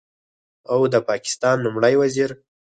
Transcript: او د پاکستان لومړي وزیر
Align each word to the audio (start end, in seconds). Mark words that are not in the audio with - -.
او 0.71 0.79
د 0.93 0.95
پاکستان 1.09 1.55
لومړي 1.65 1.93
وزیر 2.01 2.29